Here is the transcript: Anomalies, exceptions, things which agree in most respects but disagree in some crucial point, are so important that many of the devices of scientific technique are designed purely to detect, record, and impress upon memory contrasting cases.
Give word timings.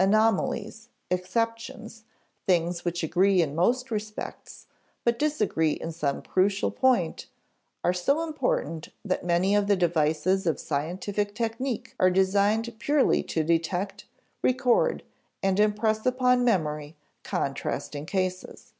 Anomalies, 0.00 0.88
exceptions, 1.12 2.02
things 2.44 2.84
which 2.84 3.04
agree 3.04 3.40
in 3.40 3.54
most 3.54 3.92
respects 3.92 4.66
but 5.04 5.16
disagree 5.16 5.74
in 5.74 5.92
some 5.92 6.22
crucial 6.22 6.72
point, 6.72 7.28
are 7.84 7.92
so 7.92 8.24
important 8.24 8.88
that 9.04 9.24
many 9.24 9.54
of 9.54 9.68
the 9.68 9.76
devices 9.76 10.44
of 10.44 10.58
scientific 10.58 11.36
technique 11.36 11.94
are 12.00 12.10
designed 12.10 12.74
purely 12.80 13.22
to 13.22 13.44
detect, 13.44 14.06
record, 14.42 15.04
and 15.40 15.60
impress 15.60 16.04
upon 16.04 16.42
memory 16.42 16.96
contrasting 17.22 18.06
cases. 18.06 18.72